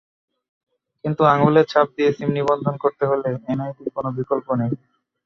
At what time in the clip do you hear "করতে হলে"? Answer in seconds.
2.83-3.29